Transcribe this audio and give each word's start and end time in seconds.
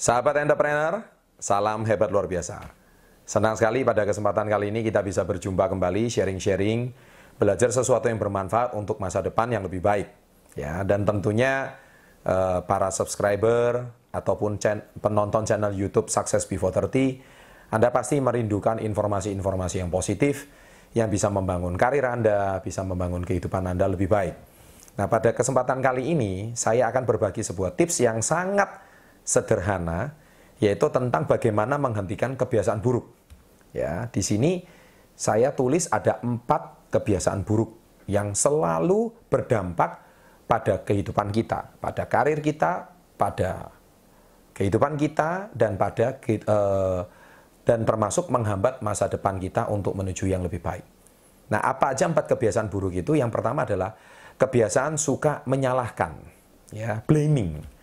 Sahabat 0.00 0.32
entrepreneur, 0.40 1.04
salam 1.36 1.84
hebat 1.84 2.08
luar 2.08 2.24
biasa. 2.24 2.72
Senang 3.28 3.52
sekali 3.52 3.84
pada 3.84 4.08
kesempatan 4.08 4.48
kali 4.48 4.72
ini 4.72 4.80
kita 4.80 5.04
bisa 5.04 5.28
berjumpa 5.28 5.68
kembali, 5.68 6.08
sharing-sharing, 6.08 6.88
belajar 7.36 7.68
sesuatu 7.68 8.08
yang 8.08 8.16
bermanfaat 8.16 8.72
untuk 8.72 8.96
masa 8.96 9.20
depan 9.20 9.52
yang 9.52 9.60
lebih 9.60 9.84
baik. 9.84 10.08
Ya, 10.56 10.80
dan 10.88 11.04
tentunya 11.04 11.76
eh, 12.24 12.64
para 12.64 12.88
subscriber 12.88 13.92
ataupun 14.08 14.56
penonton 15.04 15.44
channel 15.44 15.76
YouTube 15.76 16.08
Success 16.08 16.48
Before 16.48 16.72
30, 16.72 17.68
Anda 17.68 17.92
pasti 17.92 18.24
merindukan 18.24 18.80
informasi-informasi 18.80 19.84
yang 19.84 19.92
positif 19.92 20.48
yang 20.96 21.12
bisa 21.12 21.28
membangun 21.28 21.76
karir 21.76 22.08
Anda, 22.08 22.64
bisa 22.64 22.80
membangun 22.88 23.20
kehidupan 23.20 23.68
Anda 23.68 23.84
lebih 23.84 24.08
baik. 24.08 24.34
Nah, 24.96 25.12
pada 25.12 25.36
kesempatan 25.36 25.84
kali 25.84 26.08
ini 26.08 26.56
saya 26.56 26.88
akan 26.88 27.04
berbagi 27.04 27.44
sebuah 27.44 27.76
tips 27.76 28.00
yang 28.00 28.24
sangat 28.24 28.89
sederhana 29.30 30.18
yaitu 30.58 30.90
tentang 30.90 31.24
bagaimana 31.30 31.78
menghentikan 31.78 32.34
kebiasaan 32.34 32.82
buruk. 32.82 33.06
Ya, 33.70 34.10
di 34.10 34.20
sini 34.20 34.66
saya 35.14 35.54
tulis 35.54 35.86
ada 35.88 36.18
empat 36.20 36.90
kebiasaan 36.90 37.46
buruk 37.46 37.78
yang 38.10 38.34
selalu 38.34 39.14
berdampak 39.30 40.02
pada 40.50 40.82
kehidupan 40.82 41.30
kita, 41.30 41.78
pada 41.78 42.10
karir 42.10 42.42
kita, 42.42 42.90
pada 43.14 43.70
kehidupan 44.52 44.98
kita 44.98 45.54
dan 45.54 45.78
pada 45.78 46.18
uh, 46.50 47.06
dan 47.62 47.86
termasuk 47.86 48.26
menghambat 48.28 48.82
masa 48.82 49.06
depan 49.06 49.38
kita 49.38 49.70
untuk 49.70 49.94
menuju 49.94 50.26
yang 50.26 50.42
lebih 50.42 50.58
baik. 50.58 50.82
Nah, 51.54 51.62
apa 51.62 51.94
aja 51.94 52.10
empat 52.10 52.26
kebiasaan 52.34 52.66
buruk 52.66 52.98
itu? 52.98 53.14
Yang 53.14 53.30
pertama 53.30 53.62
adalah 53.62 53.94
kebiasaan 54.34 54.98
suka 54.98 55.46
menyalahkan, 55.46 56.18
ya, 56.74 56.98
blaming 57.06 57.79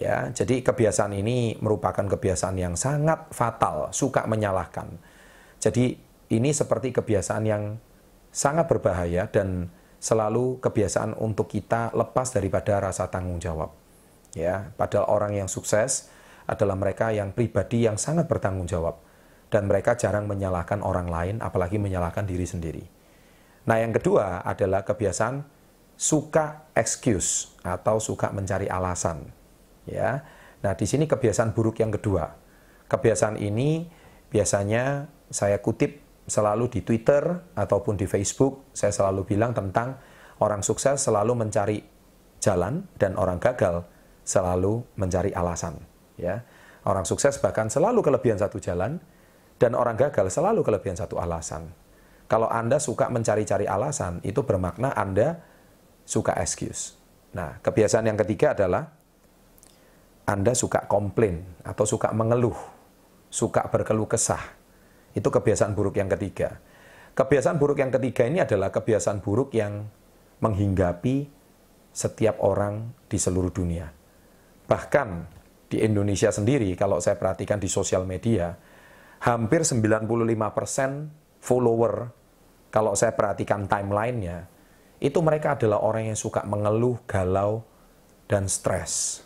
Ya, 0.00 0.32
jadi 0.32 0.64
kebiasaan 0.64 1.12
ini 1.12 1.60
merupakan 1.60 2.04
kebiasaan 2.04 2.56
yang 2.56 2.74
sangat 2.80 3.28
fatal, 3.28 3.92
suka 3.92 4.24
menyalahkan. 4.24 4.88
Jadi 5.60 6.00
ini 6.32 6.50
seperti 6.56 6.96
kebiasaan 6.96 7.44
yang 7.44 7.76
sangat 8.32 8.72
berbahaya 8.72 9.28
dan 9.28 9.68
selalu 10.00 10.56
kebiasaan 10.64 11.12
untuk 11.20 11.52
kita 11.52 11.92
lepas 11.92 12.32
daripada 12.32 12.80
rasa 12.80 13.12
tanggung 13.12 13.36
jawab. 13.36 13.76
Ya, 14.32 14.72
padahal 14.80 15.12
orang 15.12 15.32
yang 15.44 15.48
sukses 15.52 16.08
adalah 16.48 16.72
mereka 16.72 17.12
yang 17.12 17.36
pribadi 17.36 17.84
yang 17.84 18.00
sangat 18.00 18.24
bertanggung 18.32 18.64
jawab 18.64 18.96
dan 19.52 19.68
mereka 19.68 19.92
jarang 19.92 20.24
menyalahkan 20.24 20.80
orang 20.80 21.12
lain 21.12 21.36
apalagi 21.44 21.76
menyalahkan 21.76 22.24
diri 22.24 22.48
sendiri. 22.48 22.84
Nah, 23.68 23.76
yang 23.76 23.92
kedua 23.92 24.40
adalah 24.40 24.88
kebiasaan 24.88 25.44
suka 26.00 26.72
excuse 26.72 27.52
atau 27.60 28.00
suka 28.00 28.32
mencari 28.32 28.66
alasan 28.72 29.41
ya. 29.88 30.22
Nah, 30.62 30.72
di 30.78 30.86
sini 30.86 31.10
kebiasaan 31.10 31.54
buruk 31.56 31.82
yang 31.82 31.90
kedua. 31.90 32.30
Kebiasaan 32.86 33.40
ini 33.40 33.88
biasanya 34.30 35.08
saya 35.32 35.58
kutip 35.58 36.02
selalu 36.28 36.70
di 36.70 36.80
Twitter 36.86 37.22
ataupun 37.58 37.98
di 37.98 38.06
Facebook, 38.06 38.70
saya 38.70 38.94
selalu 38.94 39.26
bilang 39.26 39.50
tentang 39.50 39.98
orang 40.38 40.62
sukses 40.62 41.02
selalu 41.02 41.34
mencari 41.34 41.82
jalan 42.38 42.86
dan 42.98 43.18
orang 43.18 43.42
gagal 43.42 43.86
selalu 44.22 44.86
mencari 44.94 45.34
alasan, 45.34 45.82
ya. 46.14 46.42
Orang 46.82 47.06
sukses 47.06 47.38
bahkan 47.38 47.70
selalu 47.70 48.02
kelebihan 48.02 48.38
satu 48.38 48.58
jalan 48.58 48.98
dan 49.58 49.78
orang 49.78 49.94
gagal 49.94 50.34
selalu 50.34 50.66
kelebihan 50.66 50.98
satu 50.98 51.18
alasan. 51.18 51.70
Kalau 52.26 52.50
Anda 52.50 52.82
suka 52.82 53.06
mencari-cari 53.06 53.70
alasan, 53.70 54.18
itu 54.26 54.42
bermakna 54.42 54.90
Anda 54.94 55.42
suka 56.02 56.34
excuse. 56.42 56.98
Nah, 57.34 57.62
kebiasaan 57.62 58.10
yang 58.10 58.18
ketiga 58.18 58.58
adalah 58.58 58.90
anda 60.28 60.54
suka 60.54 60.86
komplain 60.86 61.42
atau 61.66 61.82
suka 61.82 62.14
mengeluh, 62.14 62.56
suka 63.26 63.66
berkeluh 63.66 64.06
kesah. 64.06 64.42
Itu 65.12 65.28
kebiasaan 65.28 65.74
buruk 65.74 65.98
yang 65.98 66.08
ketiga. 66.08 66.62
Kebiasaan 67.12 67.60
buruk 67.60 67.82
yang 67.82 67.92
ketiga 67.92 68.24
ini 68.24 68.40
adalah 68.40 68.72
kebiasaan 68.72 69.20
buruk 69.20 69.52
yang 69.52 69.84
menghinggapi 70.40 71.28
setiap 71.92 72.40
orang 72.40 72.96
di 73.10 73.20
seluruh 73.20 73.52
dunia. 73.52 73.92
Bahkan 74.64 75.08
di 75.68 75.84
Indonesia 75.84 76.32
sendiri, 76.32 76.72
kalau 76.72 77.00
saya 77.04 77.20
perhatikan 77.20 77.60
di 77.60 77.68
sosial 77.68 78.08
media, 78.08 78.56
hampir 79.20 79.64
95% 79.68 81.44
follower, 81.44 81.94
kalau 82.72 82.96
saya 82.96 83.12
perhatikan 83.12 83.68
timelinenya, 83.68 84.48
itu 85.02 85.18
mereka 85.20 85.58
adalah 85.60 85.84
orang 85.84 86.08
yang 86.08 86.18
suka 86.18 86.46
mengeluh, 86.48 86.96
galau, 87.04 87.66
dan 88.30 88.48
stres. 88.48 89.20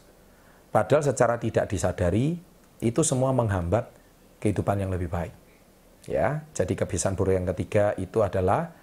Padahal 0.77 1.01
secara 1.01 1.41
tidak 1.41 1.73
disadari 1.73 2.37
itu 2.85 3.01
semua 3.01 3.33
menghambat 3.33 3.89
kehidupan 4.45 4.77
yang 4.77 4.93
lebih 4.93 5.09
baik. 5.09 5.33
Ya, 6.05 6.45
jadi 6.53 6.77
kebiasaan 6.77 7.17
buruk 7.17 7.33
yang 7.33 7.49
ketiga 7.57 7.97
itu 7.97 8.21
adalah 8.21 8.77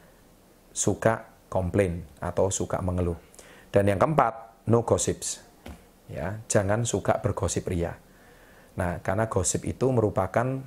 suka 0.74 1.30
komplain 1.54 2.02
atau 2.18 2.50
suka 2.50 2.82
mengeluh. 2.82 3.22
Dan 3.70 3.94
yang 3.94 4.02
keempat, 4.02 4.66
no 4.74 4.82
gossips. 4.82 5.46
Ya, 6.10 6.42
jangan 6.50 6.82
suka 6.82 7.22
bergosip 7.22 7.70
ria. 7.70 7.94
Nah, 8.74 8.98
karena 9.06 9.30
gosip 9.30 9.62
itu 9.62 9.86
merupakan 9.94 10.66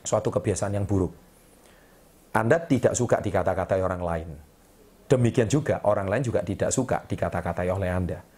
suatu 0.00 0.32
kebiasaan 0.32 0.80
yang 0.80 0.88
buruk. 0.88 1.12
Anda 2.32 2.56
tidak 2.64 2.96
suka 2.96 3.20
dikata-katai 3.20 3.84
orang 3.84 4.00
lain. 4.00 4.28
Demikian 5.12 5.52
juga 5.52 5.84
orang 5.84 6.08
lain 6.08 6.24
juga 6.24 6.40
tidak 6.40 6.72
suka 6.72 7.04
dikata-katai 7.04 7.68
oleh 7.68 7.92
Anda. 7.92 8.37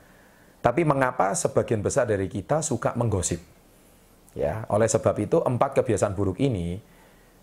Tapi 0.60 0.84
mengapa 0.84 1.32
sebagian 1.32 1.80
besar 1.80 2.04
dari 2.04 2.28
kita 2.28 2.60
suka 2.60 2.92
menggosip? 2.92 3.40
Ya, 4.36 4.62
oleh 4.70 4.86
sebab 4.86 5.16
itu 5.18 5.40
empat 5.42 5.80
kebiasaan 5.80 6.14
buruk 6.14 6.38
ini 6.38 6.78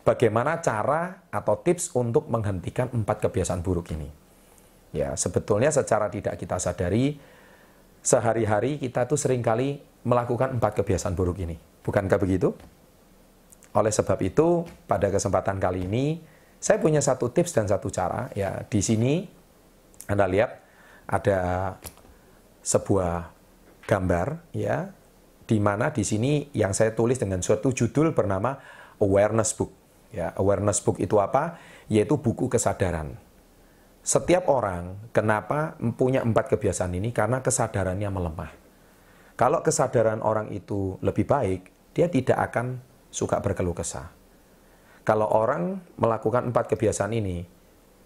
bagaimana 0.08 0.64
cara 0.64 1.28
atau 1.28 1.60
tips 1.60 1.92
untuk 1.98 2.32
menghentikan 2.32 2.88
empat 2.94 3.28
kebiasaan 3.28 3.60
buruk 3.60 3.92
ini? 3.92 4.08
Ya, 4.96 5.18
sebetulnya 5.20 5.68
secara 5.74 6.08
tidak 6.08 6.40
kita 6.40 6.56
sadari 6.62 7.20
sehari-hari 8.00 8.80
kita 8.80 9.04
tuh 9.04 9.20
sering 9.20 9.44
kali 9.44 9.84
melakukan 10.08 10.56
empat 10.56 10.80
kebiasaan 10.80 11.12
buruk 11.12 11.44
ini. 11.44 11.60
Bukankah 11.84 12.16
begitu? 12.16 12.56
Oleh 13.76 13.92
sebab 13.92 14.16
itu, 14.24 14.64
pada 14.88 15.12
kesempatan 15.12 15.60
kali 15.60 15.84
ini 15.84 16.24
saya 16.58 16.80
punya 16.80 17.04
satu 17.04 17.30
tips 17.30 17.52
dan 17.52 17.68
satu 17.68 17.92
cara 17.92 18.32
ya. 18.32 18.64
Di 18.64 18.80
sini 18.80 19.28
Anda 20.08 20.24
lihat 20.26 20.52
ada 21.08 21.40
sebuah 22.68 23.32
gambar 23.88 24.52
ya 24.52 24.92
di 25.48 25.58
mana 25.64 25.96
di 25.96 26.04
sini 26.04 26.52
yang 26.52 26.76
saya 26.76 26.92
tulis 26.92 27.16
dengan 27.16 27.40
suatu 27.40 27.72
judul 27.72 28.12
bernama 28.12 28.60
awareness 29.00 29.56
book 29.56 29.72
ya. 30.12 30.36
Awareness 30.36 30.84
book 30.84 31.00
itu 31.00 31.16
apa? 31.24 31.56
Yaitu 31.88 32.20
buku 32.20 32.52
kesadaran. 32.52 33.16
Setiap 34.04 34.52
orang 34.52 35.12
kenapa 35.16 35.80
punya 35.96 36.20
empat 36.20 36.52
kebiasaan 36.52 36.96
ini? 37.00 37.16
Karena 37.16 37.40
kesadarannya 37.40 38.12
melemah. 38.12 38.52
Kalau 39.40 39.64
kesadaran 39.64 40.20
orang 40.20 40.52
itu 40.52 41.00
lebih 41.00 41.24
baik 41.24 41.62
dia 41.96 42.12
tidak 42.12 42.52
akan 42.52 42.84
suka 43.08 43.40
berkeluh 43.40 43.76
kesah. 43.76 44.12
Kalau 45.08 45.32
orang 45.32 45.80
melakukan 45.96 46.52
empat 46.52 46.76
kebiasaan 46.76 47.16
ini 47.16 47.48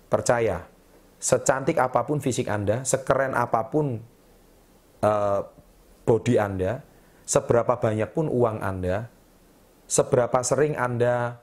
percaya 0.06 0.70
secantik 1.18 1.82
apa 1.82 2.06
pun 2.06 2.22
fisik 2.22 2.46
Anda 2.46 2.86
sekeren 2.86 3.34
apa 3.34 3.74
pun 3.74 4.02
uh, 5.02 5.46
body 6.06 6.38
Anda, 6.38 6.82
seberapa 7.26 7.78
banyak 7.78 8.10
pun 8.14 8.32
uang 8.32 8.62
Anda, 8.62 9.10
seberapa 9.86 10.42
sering 10.42 10.78
Anda 10.80 11.38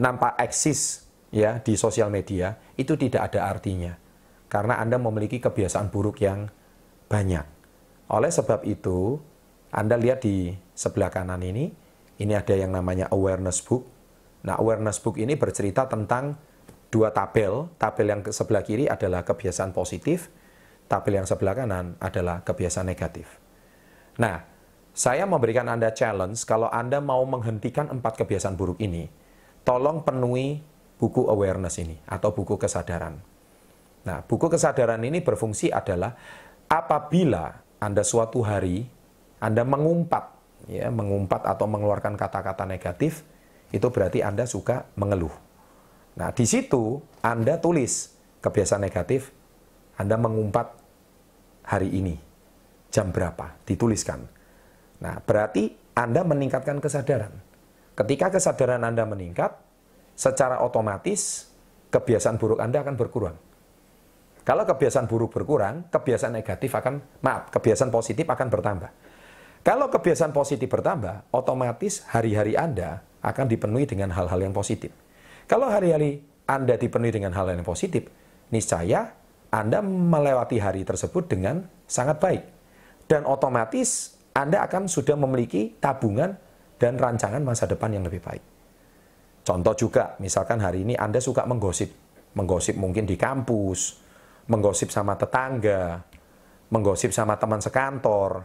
nampak 0.00 0.34
eksis 0.42 1.06
ya 1.30 1.62
di 1.62 1.78
sosial 1.78 2.10
media, 2.10 2.58
itu 2.74 2.98
tidak 2.98 3.32
ada 3.32 3.46
artinya. 3.48 3.94
Karena 4.50 4.78
Anda 4.78 4.98
memiliki 4.98 5.42
kebiasaan 5.42 5.90
buruk 5.90 6.22
yang 6.22 6.46
banyak. 7.10 7.46
Oleh 8.10 8.30
sebab 8.30 8.62
itu, 8.68 9.18
Anda 9.74 9.98
lihat 9.98 10.22
di 10.22 10.54
sebelah 10.74 11.10
kanan 11.10 11.42
ini, 11.42 11.74
ini 12.22 12.32
ada 12.34 12.54
yang 12.54 12.70
namanya 12.70 13.10
awareness 13.10 13.58
book. 13.58 13.82
Nah, 14.46 14.60
awareness 14.60 15.02
book 15.02 15.18
ini 15.18 15.34
bercerita 15.34 15.90
tentang 15.90 16.38
dua 16.92 17.10
tabel. 17.10 17.66
Tabel 17.74 18.06
yang 18.06 18.20
sebelah 18.30 18.62
kiri 18.62 18.86
adalah 18.86 19.26
kebiasaan 19.26 19.74
positif, 19.74 20.30
tabel 20.86 21.20
yang 21.22 21.28
sebelah 21.28 21.56
kanan 21.56 21.96
adalah 21.98 22.44
kebiasaan 22.44 22.86
negatif. 22.86 23.26
Nah, 24.20 24.44
saya 24.94 25.26
memberikan 25.26 25.66
Anda 25.66 25.90
challenge 25.90 26.46
kalau 26.46 26.70
Anda 26.70 27.02
mau 27.02 27.26
menghentikan 27.26 27.90
empat 27.90 28.20
kebiasaan 28.22 28.54
buruk 28.54 28.78
ini, 28.78 29.10
tolong 29.66 30.06
penuhi 30.06 30.62
buku 31.00 31.26
awareness 31.26 31.82
ini 31.82 31.98
atau 32.06 32.30
buku 32.30 32.54
kesadaran. 32.54 33.18
Nah, 34.04 34.22
buku 34.22 34.46
kesadaran 34.52 35.02
ini 35.02 35.24
berfungsi 35.24 35.74
adalah 35.74 36.14
apabila 36.70 37.64
Anda 37.82 38.06
suatu 38.06 38.44
hari 38.44 38.86
Anda 39.42 39.66
mengumpat 39.66 40.24
ya, 40.70 40.88
mengumpat 40.88 41.44
atau 41.44 41.66
mengeluarkan 41.68 42.14
kata-kata 42.14 42.64
negatif, 42.64 43.26
itu 43.74 43.84
berarti 43.90 44.22
Anda 44.22 44.46
suka 44.46 44.86
mengeluh. 44.94 45.32
Nah, 46.14 46.30
di 46.30 46.46
situ 46.46 47.02
Anda 47.18 47.58
tulis 47.58 48.14
kebiasaan 48.44 48.84
negatif, 48.84 49.34
anda 49.94 50.18
mengumpat 50.18 50.74
hari 51.64 51.88
ini, 51.94 52.18
jam 52.90 53.14
berapa, 53.14 53.54
dituliskan. 53.62 54.26
Nah, 55.02 55.22
berarti 55.22 55.70
Anda 55.94 56.26
meningkatkan 56.26 56.82
kesadaran. 56.82 57.30
Ketika 57.94 58.34
kesadaran 58.34 58.82
Anda 58.82 59.06
meningkat, 59.06 59.54
secara 60.18 60.62
otomatis 60.62 61.50
kebiasaan 61.94 62.38
buruk 62.38 62.58
Anda 62.58 62.82
akan 62.82 62.94
berkurang. 62.98 63.36
Kalau 64.44 64.66
kebiasaan 64.66 65.08
buruk 65.08 65.32
berkurang, 65.32 65.88
kebiasaan 65.88 66.34
negatif 66.36 66.74
akan, 66.74 67.00
maaf, 67.24 67.48
kebiasaan 67.54 67.88
positif 67.88 68.28
akan 68.28 68.48
bertambah. 68.50 68.90
Kalau 69.64 69.88
kebiasaan 69.88 70.36
positif 70.36 70.68
bertambah, 70.68 71.32
otomatis 71.32 72.04
hari-hari 72.12 72.52
Anda 72.52 73.00
akan 73.24 73.48
dipenuhi 73.48 73.88
dengan 73.88 74.12
hal-hal 74.12 74.36
yang 74.36 74.52
positif. 74.52 74.92
Kalau 75.48 75.72
hari-hari 75.72 76.20
Anda 76.44 76.76
dipenuhi 76.76 77.14
dengan 77.14 77.32
hal 77.32 77.48
hal 77.48 77.56
yang 77.56 77.64
positif, 77.64 78.04
niscaya 78.52 79.23
Anda 79.54 79.78
melewati 79.86 80.58
hari 80.58 80.82
tersebut 80.82 81.30
dengan 81.30 81.62
sangat 81.86 82.18
baik. 82.18 82.42
Dan 83.06 83.22
otomatis 83.22 84.18
Anda 84.34 84.66
akan 84.66 84.90
sudah 84.90 85.14
memiliki 85.14 85.78
tabungan 85.78 86.34
dan 86.74 86.98
rancangan 86.98 87.38
masa 87.38 87.70
depan 87.70 87.94
yang 87.94 88.02
lebih 88.02 88.18
baik. 88.18 88.42
Contoh 89.46 89.78
juga, 89.78 90.18
misalkan 90.18 90.58
hari 90.58 90.82
ini 90.82 90.98
Anda 90.98 91.22
suka 91.22 91.46
menggosip. 91.46 91.86
Menggosip 92.34 92.74
mungkin 92.74 93.06
di 93.06 93.14
kampus, 93.14 94.02
menggosip 94.50 94.90
sama 94.90 95.14
tetangga, 95.14 96.02
menggosip 96.74 97.14
sama 97.14 97.38
teman 97.38 97.62
sekantor, 97.62 98.42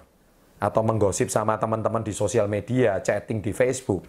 atau 0.62 0.82
menggosip 0.86 1.34
sama 1.34 1.58
teman-teman 1.58 2.06
di 2.06 2.14
sosial 2.14 2.46
media, 2.46 3.02
chatting 3.02 3.42
di 3.42 3.50
Facebook. 3.50 4.06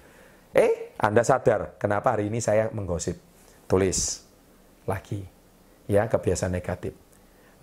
Eh, 0.53 0.93
Anda 1.01 1.25
sadar, 1.25 1.81
kenapa 1.81 2.13
hari 2.13 2.29
ini 2.29 2.45
saya 2.45 2.69
menggosip? 2.75 3.17
Tulis 3.65 4.21
lagi. 4.85 5.40
Ya, 5.91 6.07
kebiasaan 6.07 6.55
negatif. 6.55 6.95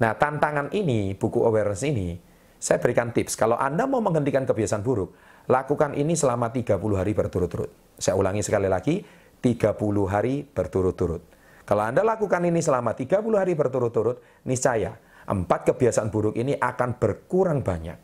Nah, 0.04 0.12
tantangan 0.20 0.68
ini, 0.76 1.16
buku 1.16 1.48
awareness 1.48 1.88
ini, 1.88 2.20
saya 2.60 2.76
berikan 2.84 3.16
tips. 3.16 3.40
Kalau 3.40 3.56
Anda 3.56 3.88
mau 3.88 4.04
menghentikan 4.04 4.44
kebiasaan 4.44 4.84
buruk, 4.84 5.16
lakukan 5.48 5.96
ini 5.96 6.12
selama 6.12 6.52
30 6.52 6.76
hari 7.00 7.16
berturut-turut. 7.16 7.72
Saya 7.96 8.20
ulangi 8.20 8.44
sekali 8.44 8.68
lagi, 8.68 9.00
30 9.40 10.12
hari 10.12 10.44
berturut-turut. 10.44 11.24
Kalau 11.64 11.88
Anda 11.88 12.04
lakukan 12.04 12.44
ini 12.44 12.60
selama 12.60 12.92
30 12.92 13.40
hari 13.40 13.56
berturut-turut, 13.56 14.20
niscaya 14.44 15.00
empat 15.24 15.72
kebiasaan 15.72 16.12
buruk 16.12 16.36
ini 16.36 16.60
akan 16.60 17.00
berkurang 17.00 17.64
banyak. 17.64 17.96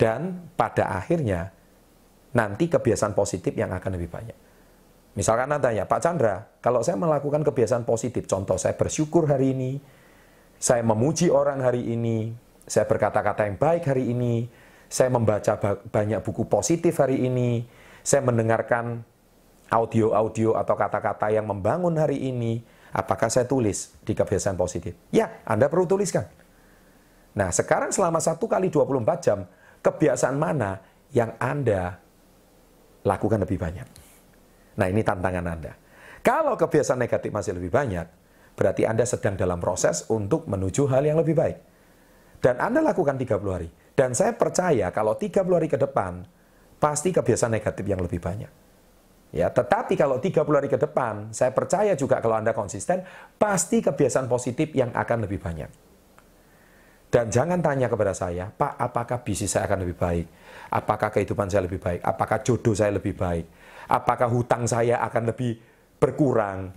Dan 0.00 0.48
pada 0.56 0.96
akhirnya, 0.96 1.52
nanti 2.32 2.64
kebiasaan 2.72 3.12
positif 3.12 3.52
yang 3.52 3.76
akan 3.76 3.92
lebih 3.92 4.08
banyak. 4.08 4.47
Misalkan 5.18 5.50
Anda 5.50 5.58
tanya, 5.58 5.82
Pak 5.82 5.98
Chandra, 5.98 6.46
kalau 6.62 6.78
saya 6.86 6.94
melakukan 6.94 7.42
kebiasaan 7.42 7.82
positif, 7.82 8.30
contoh 8.30 8.54
saya 8.54 8.78
bersyukur 8.78 9.26
hari 9.26 9.50
ini, 9.50 9.82
saya 10.62 10.86
memuji 10.86 11.26
orang 11.26 11.58
hari 11.58 11.90
ini, 11.90 12.30
saya 12.62 12.86
berkata-kata 12.86 13.50
yang 13.50 13.58
baik 13.58 13.82
hari 13.90 14.14
ini, 14.14 14.46
saya 14.86 15.10
membaca 15.10 15.58
banyak 15.90 16.22
buku 16.22 16.46
positif 16.46 17.02
hari 17.02 17.26
ini, 17.26 17.66
saya 18.06 18.22
mendengarkan 18.22 19.02
audio-audio 19.74 20.54
atau 20.54 20.78
kata-kata 20.78 21.34
yang 21.34 21.50
membangun 21.50 21.98
hari 21.98 22.22
ini, 22.30 22.62
apakah 22.94 23.26
saya 23.26 23.42
tulis 23.50 23.98
di 24.06 24.14
kebiasaan 24.14 24.54
positif? 24.54 24.94
Ya, 25.10 25.42
Anda 25.42 25.66
perlu 25.66 25.98
tuliskan. 25.98 26.30
Nah, 27.34 27.50
sekarang 27.50 27.90
selama 27.90 28.22
satu 28.22 28.46
kali 28.46 28.70
24 28.70 29.18
jam, 29.18 29.50
kebiasaan 29.82 30.38
mana 30.38 30.78
yang 31.10 31.34
Anda 31.42 31.98
lakukan 33.02 33.42
lebih 33.42 33.58
banyak? 33.58 34.07
Nah, 34.78 34.86
ini 34.86 35.02
tantangan 35.02 35.44
Anda. 35.44 35.72
Kalau 36.22 36.54
kebiasaan 36.54 37.02
negatif 37.02 37.34
masih 37.34 37.58
lebih 37.58 37.74
banyak, 37.74 38.06
berarti 38.54 38.86
Anda 38.86 39.02
sedang 39.02 39.34
dalam 39.34 39.58
proses 39.58 40.06
untuk 40.10 40.46
menuju 40.46 40.86
hal 40.86 41.02
yang 41.02 41.18
lebih 41.18 41.34
baik. 41.34 41.58
Dan 42.38 42.62
Anda 42.62 42.82
lakukan 42.82 43.18
30 43.18 43.50
hari. 43.50 43.68
Dan 43.98 44.14
saya 44.14 44.38
percaya 44.38 44.94
kalau 44.94 45.18
30 45.18 45.58
hari 45.58 45.66
ke 45.66 45.74
depan, 45.74 46.22
pasti 46.78 47.10
kebiasaan 47.10 47.50
negatif 47.50 47.82
yang 47.82 47.98
lebih 47.98 48.22
banyak. 48.22 48.50
Ya, 49.34 49.50
tetapi 49.52 49.98
kalau 49.98 50.22
30 50.22 50.40
hari 50.46 50.70
ke 50.70 50.78
depan, 50.78 51.34
saya 51.34 51.52
percaya 51.52 51.92
juga 51.98 52.22
kalau 52.22 52.38
Anda 52.38 52.54
konsisten, 52.54 53.02
pasti 53.36 53.82
kebiasaan 53.82 54.30
positif 54.30 54.72
yang 54.72 54.94
akan 54.94 55.26
lebih 55.26 55.42
banyak. 55.42 55.68
Dan 57.08 57.32
jangan 57.32 57.60
tanya 57.64 57.88
kepada 57.88 58.12
saya, 58.12 58.52
Pak, 58.52 58.76
apakah 58.76 59.24
bisnis 59.24 59.52
saya 59.52 59.64
akan 59.64 59.84
lebih 59.84 59.96
baik? 59.96 60.26
Apakah 60.68 61.08
kehidupan 61.08 61.48
saya 61.48 61.64
lebih 61.64 61.80
baik? 61.80 62.04
Apakah 62.04 62.44
jodoh 62.44 62.76
saya 62.76 62.92
lebih 62.92 63.16
baik? 63.16 63.44
Apakah 63.88 64.28
hutang 64.28 64.68
saya 64.68 65.00
akan 65.02 65.32
lebih 65.34 65.58
berkurang? 65.98 66.70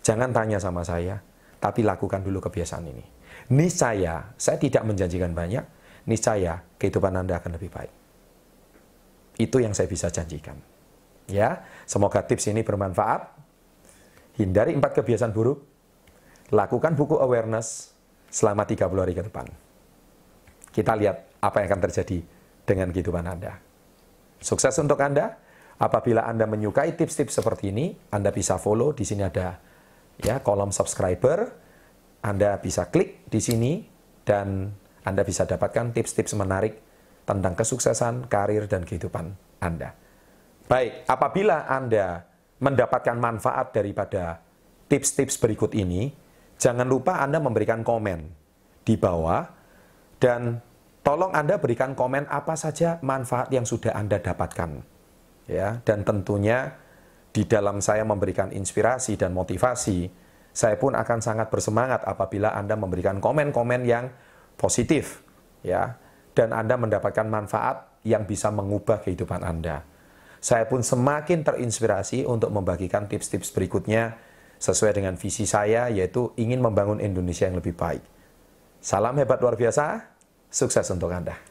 Jangan 0.00 0.32
tanya 0.32 0.56
sama 0.60 0.84
saya, 0.84 1.20
tapi 1.60 1.84
lakukan 1.84 2.24
dulu 2.24 2.40
kebiasaan 2.40 2.84
ini. 2.88 3.04
Niscaya, 3.52 4.32
saya 4.36 4.56
tidak 4.56 4.86
menjanjikan 4.86 5.34
banyak, 5.34 5.64
niscaya 6.06 6.62
kehidupan 6.78 7.16
Anda 7.16 7.40
akan 7.40 7.58
lebih 7.58 7.70
baik. 7.72 7.92
Itu 9.40 9.60
yang 9.60 9.72
saya 9.72 9.88
bisa 9.88 10.12
janjikan. 10.12 10.56
Ya, 11.30 11.64
semoga 11.88 12.20
tips 12.20 12.50
ini 12.50 12.60
bermanfaat. 12.60 13.32
Hindari 14.36 14.76
empat 14.76 15.00
kebiasaan 15.00 15.32
buruk. 15.32 15.64
Lakukan 16.50 16.98
buku 16.98 17.16
awareness 17.16 17.94
selama 18.28 18.66
30 18.66 19.02
hari 19.02 19.14
ke 19.14 19.22
depan. 19.22 19.46
Kita 20.70 20.98
lihat 20.98 21.38
apa 21.42 21.62
yang 21.62 21.68
akan 21.70 21.82
terjadi 21.86 22.18
dengan 22.66 22.90
kehidupan 22.90 23.24
Anda. 23.26 23.58
Sukses 24.42 24.74
untuk 24.78 24.98
Anda. 24.98 25.38
Apabila 25.80 26.28
Anda 26.28 26.44
menyukai 26.44 26.92
tips-tips 26.92 27.40
seperti 27.40 27.72
ini, 27.72 27.96
Anda 28.12 28.28
bisa 28.28 28.60
follow 28.60 28.92
di 28.92 29.08
sini 29.08 29.24
ada 29.24 29.56
ya 30.20 30.44
kolom 30.44 30.68
subscriber. 30.76 31.48
Anda 32.20 32.60
bisa 32.60 32.92
klik 32.92 33.24
di 33.32 33.40
sini 33.40 33.80
dan 34.20 34.68
Anda 35.08 35.24
bisa 35.24 35.48
dapatkan 35.48 35.96
tips-tips 35.96 36.36
menarik 36.36 36.76
tentang 37.24 37.56
kesuksesan, 37.56 38.28
karir 38.28 38.68
dan 38.68 38.84
kehidupan 38.84 39.32
Anda. 39.64 39.96
Baik, 40.68 41.08
apabila 41.08 41.64
Anda 41.64 42.28
mendapatkan 42.60 43.16
manfaat 43.16 43.72
daripada 43.72 44.36
tips-tips 44.92 45.40
berikut 45.40 45.72
ini, 45.72 46.12
jangan 46.60 46.84
lupa 46.84 47.24
Anda 47.24 47.40
memberikan 47.40 47.80
komen 47.80 48.28
di 48.84 49.00
bawah 49.00 49.48
dan 50.20 50.60
tolong 51.00 51.32
Anda 51.32 51.56
berikan 51.56 51.96
komen 51.96 52.28
apa 52.28 52.52
saja 52.52 53.00
manfaat 53.00 53.48
yang 53.48 53.64
sudah 53.64 53.96
Anda 53.96 54.20
dapatkan 54.20 54.99
ya 55.50 55.82
dan 55.82 56.06
tentunya 56.06 56.78
di 57.34 57.42
dalam 57.46 57.82
saya 57.82 58.06
memberikan 58.06 58.54
inspirasi 58.54 59.18
dan 59.18 59.34
motivasi 59.34 60.06
saya 60.50 60.74
pun 60.78 60.98
akan 60.98 61.18
sangat 61.22 61.50
bersemangat 61.50 62.02
apabila 62.06 62.54
Anda 62.54 62.74
memberikan 62.74 63.22
komen-komen 63.22 63.86
yang 63.86 64.10
positif 64.58 65.22
ya 65.62 65.98
dan 66.34 66.54
Anda 66.54 66.74
mendapatkan 66.78 67.26
manfaat 67.26 68.02
yang 68.06 68.26
bisa 68.26 68.50
mengubah 68.50 69.02
kehidupan 69.02 69.46
Anda. 69.46 69.86
Saya 70.40 70.64
pun 70.66 70.80
semakin 70.80 71.44
terinspirasi 71.44 72.24
untuk 72.24 72.48
membagikan 72.50 73.04
tips-tips 73.06 73.52
berikutnya 73.52 74.16
sesuai 74.56 74.96
dengan 74.96 75.14
visi 75.20 75.44
saya 75.44 75.92
yaitu 75.92 76.32
ingin 76.40 76.64
membangun 76.64 76.98
Indonesia 76.98 77.46
yang 77.46 77.60
lebih 77.60 77.76
baik. 77.76 78.02
Salam 78.80 79.12
hebat 79.20 79.36
luar 79.44 79.60
biasa, 79.60 80.16
sukses 80.48 80.88
untuk 80.88 81.12
Anda. 81.12 81.49